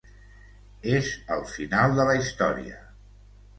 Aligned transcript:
És 0.93 1.09
el 1.37 1.45
final 1.53 1.95
de 2.01 2.09
la 2.11 2.17
història. 2.25 2.83